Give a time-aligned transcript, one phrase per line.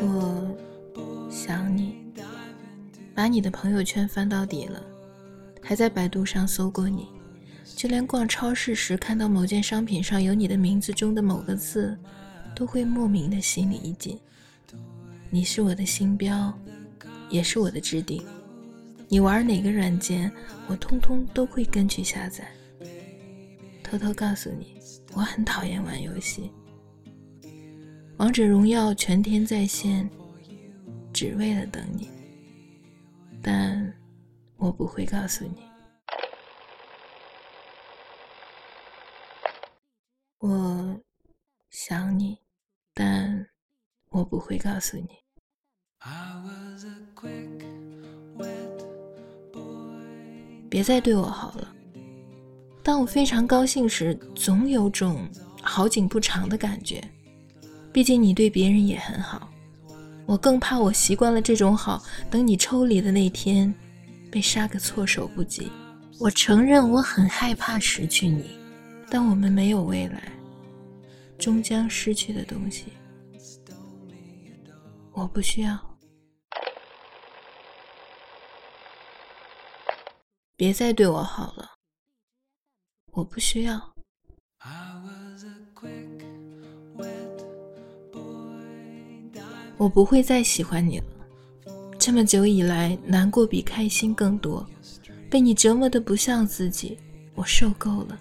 [0.00, 0.56] 我
[1.30, 1.96] 想你，
[3.14, 4.82] 把你的朋友圈翻到底了，
[5.60, 7.06] 还在百度上搜过你，
[7.76, 11.94] 就连逛超市时看到某件商品上有你的名字中的某个字，
[12.56, 14.18] 都会莫名的心里一紧。
[15.28, 16.50] 你是我的星标，
[17.28, 18.24] 也是我的置顶。
[19.06, 20.32] 你玩哪个软件，
[20.66, 22.48] 我通通都会跟去下载。
[23.82, 24.78] 偷偷告诉你，
[25.12, 26.50] 我很讨厌玩游戏。
[28.24, 30.08] 王者荣耀全天在线，
[31.12, 32.08] 只为了等你。
[33.42, 33.94] 但
[34.56, 35.62] 我不会告诉你，
[40.38, 40.98] 我
[41.68, 42.38] 想你，
[42.94, 43.46] 但
[44.08, 45.08] 我不会告诉你。
[50.70, 51.76] 别再对我好了。
[52.82, 55.28] 当我非常高兴时，总有种
[55.60, 57.06] 好景不长的感觉。
[57.94, 59.48] 毕竟你对别人也很好，
[60.26, 63.72] 我更怕我习惯了这种好，等你抽离的那天，
[64.32, 65.70] 被杀个措手不及。
[66.18, 68.58] 我承认我很害怕失去你，
[69.08, 70.32] 但我们没有未来，
[71.38, 72.86] 终将失去的东西，
[75.12, 75.78] 我不需要。
[80.56, 81.70] 别再对我好了，
[83.12, 83.94] 我不需要。
[89.84, 91.04] 我不会再喜欢你了。
[91.98, 94.66] 这么久以来，难过比开心更多，
[95.28, 96.96] 被你折磨的不像自己，
[97.34, 98.18] 我受够了。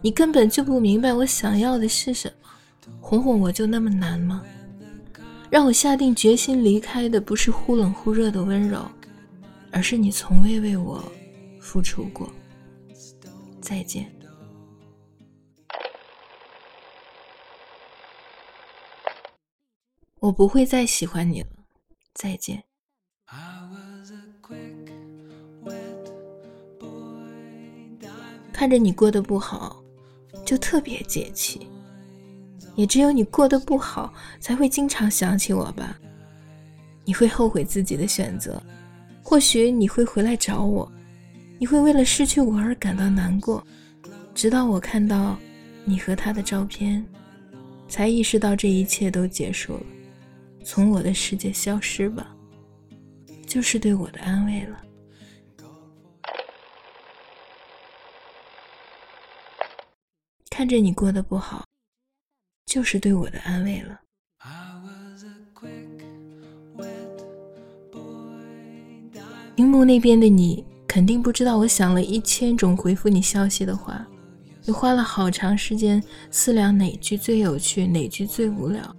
[0.00, 2.48] 你根本就不明白我想要的是什么，
[2.98, 4.42] 哄哄我就那么难吗？
[5.50, 8.82] 让我下定决心离开的不是忽冷忽热的温柔，
[9.70, 11.04] 而是你从未为我
[11.60, 12.26] 付出过。
[13.60, 14.10] 再见。
[20.20, 21.48] 我不会再喜欢你了，
[22.12, 22.62] 再见。
[28.52, 29.82] 看着你过得不好，
[30.44, 31.66] 就特别解气。
[32.76, 35.98] 也只有你过得不好，才会经常想起我吧。
[37.06, 38.62] 你会后悔自己的选择，
[39.22, 40.90] 或许你会回来找我，
[41.58, 43.66] 你会为了失去我而感到难过，
[44.34, 45.38] 直到我看到
[45.86, 47.02] 你和他的照片，
[47.88, 49.82] 才意识到这一切都结束了。
[50.72, 52.32] 从我的世界消失吧，
[53.44, 54.80] 就是对我的安慰了。
[60.48, 61.66] 看着你过得不好，
[62.66, 64.00] 就是对我的安慰了。
[69.56, 74.06] 屏幕那边的你肯定不知道，我想了一千种回复你消息的话，
[74.66, 78.96] 又花了好长时间思量哪句最有趣，哪句最无聊。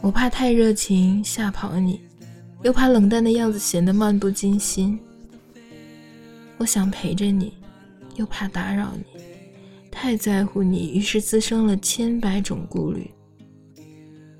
[0.00, 2.00] 我怕太热情吓跑你，
[2.62, 4.98] 又怕冷淡的样子显得漫不经心。
[6.58, 7.52] 我想陪着你，
[8.14, 9.20] 又怕打扰你，
[9.90, 13.10] 太在乎你，于是滋生了千百种顾虑。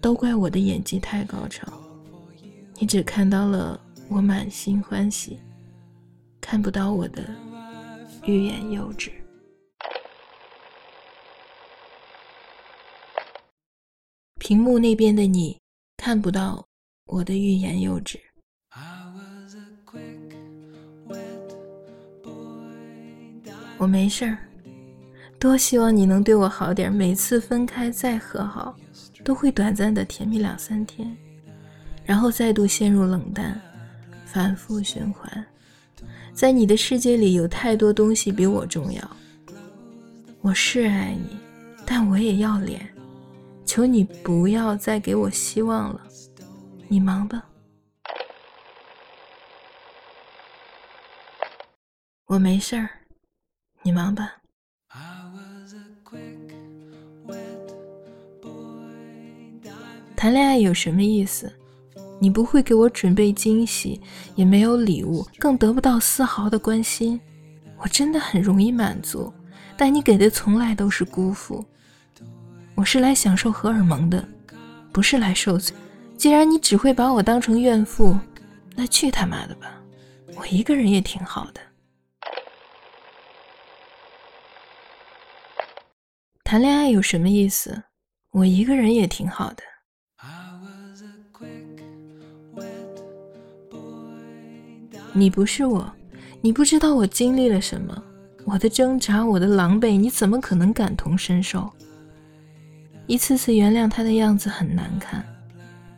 [0.00, 1.66] 都怪我的演技太高超，
[2.78, 5.40] 你只看到了我满心欢喜，
[6.40, 7.24] 看不到我的
[8.24, 9.10] 欲言又止。
[14.38, 15.58] 屏幕那边的你
[15.96, 16.64] 看不到
[17.06, 18.20] 我的欲言又止。
[23.78, 24.38] 我没事儿，
[25.38, 26.92] 多希望你能对我好点。
[26.92, 28.74] 每次分开再和好，
[29.24, 31.14] 都会短暂的甜蜜两三天，
[32.04, 33.60] 然后再度陷入冷淡，
[34.24, 35.46] 反复循环。
[36.32, 39.16] 在你的世界里，有太多东西比我重要。
[40.40, 41.36] 我是爱你，
[41.84, 42.95] 但我也要脸。
[43.66, 46.00] 求你不要再给我希望了，
[46.86, 47.44] 你忙吧，
[52.26, 52.88] 我没事儿，
[53.82, 54.36] 你忙吧。
[60.16, 61.52] 谈恋爱有什么意思？
[62.18, 64.00] 你不会给我准备惊喜，
[64.36, 67.20] 也没有礼物，更得不到丝毫的关心。
[67.78, 69.30] 我真的很容易满足，
[69.76, 71.62] 但你给的从来都是辜负。
[72.76, 74.22] 我是来享受荷尔蒙的，
[74.92, 75.74] 不是来受罪。
[76.18, 78.14] 既然你只会把我当成怨妇，
[78.74, 79.80] 那去他妈的吧！
[80.36, 81.60] 我一个人也挺好的。
[86.44, 87.82] 谈恋爱有什么意思？
[88.30, 89.62] 我一个人也挺好的。
[95.14, 95.90] 你不是我，
[96.42, 98.02] 你不知道我经历了什么，
[98.44, 101.72] 我的挣扎，我的狼狈，你怎么可能感同身受？
[103.06, 105.24] 一次次原谅他的样子很难看，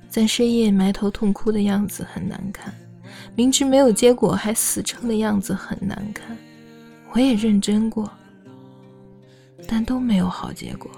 [0.08, 2.72] 在深夜埋头痛哭的样子很难看，
[3.34, 6.36] 明知没有结果还死撑的样子很难看。
[7.12, 8.10] 我也认真过，
[9.66, 10.90] 但都没有好结果。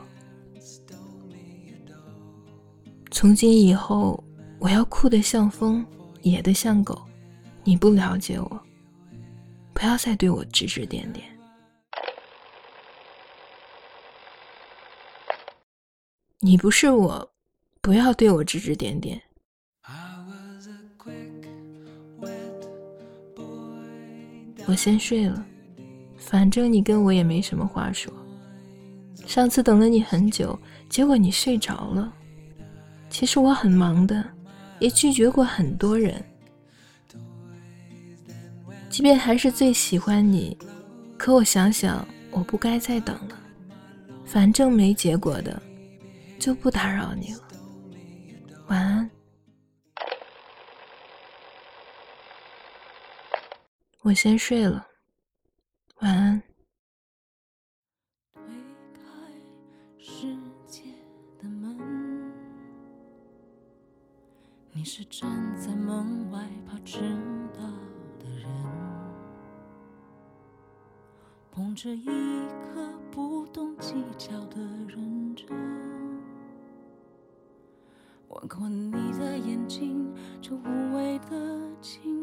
[3.12, 4.22] 从今以后，
[4.58, 5.84] 我要酷的像风，
[6.22, 7.00] 野的像狗。
[7.62, 8.60] 你不了解我，
[9.72, 11.24] 不要再对我指指点点。
[16.42, 17.30] 你不是我，
[17.82, 19.20] 不要对我指指点点。
[24.66, 25.44] 我先睡了，
[26.16, 28.10] 反正你跟我也没什么话说。
[29.26, 30.58] 上次等了你很久，
[30.88, 32.10] 结果你睡着了。
[33.10, 34.24] 其实我很忙的，
[34.78, 36.24] 也拒绝过很多人。
[38.88, 40.56] 即便还是最喜欢你，
[41.18, 43.38] 可我想想，我不该再等了。
[44.24, 45.60] 反正没结果的，
[46.40, 47.42] 就不打扰你了。
[48.68, 49.10] 晚安。
[54.00, 54.86] 我先睡了，
[56.00, 56.42] 晚安。
[64.72, 65.28] 你是站
[65.58, 67.00] 在门外怕迟
[67.52, 67.60] 到
[68.18, 68.48] 的人，
[71.50, 74.39] 捧着一颗不懂计较
[78.40, 80.10] 吻过你的眼睛，
[80.40, 82.19] 这无畏的情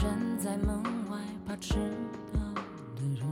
[0.00, 0.08] 站
[0.38, 1.74] 在门外怕迟
[2.32, 2.40] 到
[2.96, 3.22] 的人，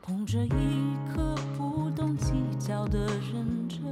[0.00, 3.82] 捧着一颗不懂计较的认真，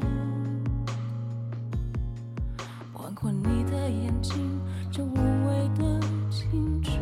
[2.93, 4.61] 吻过你的眼睛，
[4.93, 6.01] 这无畏的
[6.31, 6.97] 青春。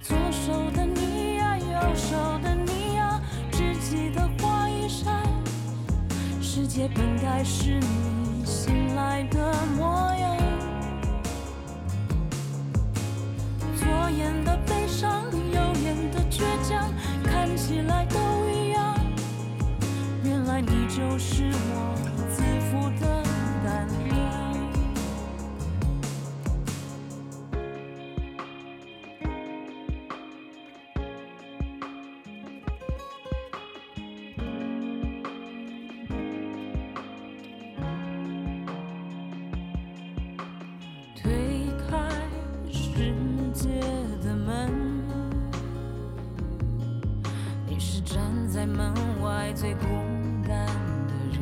[0.00, 3.22] 左手的你呀，右手的你呀，
[3.52, 5.22] 只记得花一扇，
[6.42, 8.23] 世界本该是你。
[8.64, 10.38] 醒来的模样，
[13.76, 16.90] 左眼的悲伤，右眼的倔强，
[17.22, 18.18] 看起来都
[18.48, 18.96] 一样。
[20.22, 21.93] 原来你就是我
[49.64, 49.86] 最孤
[50.46, 50.66] 单
[51.06, 51.40] 的人，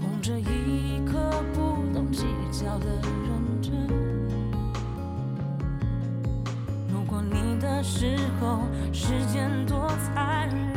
[0.00, 2.86] 捧着一颗不懂计较的
[3.22, 3.86] 认真。
[6.92, 8.62] 路过你的时候，
[8.92, 10.73] 时间多残忍。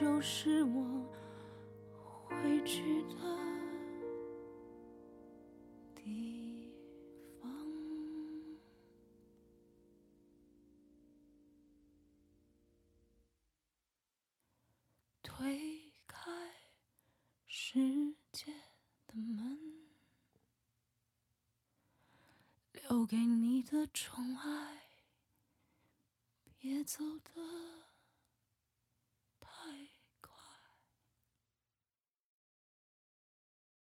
[0.00, 0.82] 就是我
[2.24, 3.16] 回去的
[5.94, 6.72] 地
[7.38, 7.50] 方。
[15.22, 16.30] 推开
[17.46, 17.78] 世
[18.32, 18.50] 界
[19.06, 19.58] 的门，
[22.72, 24.80] 留给你的宠爱，
[26.58, 27.79] 别走的。